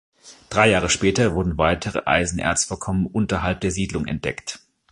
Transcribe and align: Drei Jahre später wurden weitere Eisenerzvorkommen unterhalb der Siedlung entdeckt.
Drei 0.49 0.67
Jahre 0.67 0.89
später 0.89 1.35
wurden 1.35 1.59
weitere 1.59 2.01
Eisenerzvorkommen 2.07 3.05
unterhalb 3.05 3.61
der 3.61 3.69
Siedlung 3.69 4.07
entdeckt. 4.07 4.59